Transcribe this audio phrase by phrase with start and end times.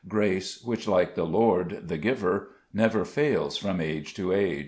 [0.07, 4.59] Grace, which, like the Lord the Giver, Never fails from age to age.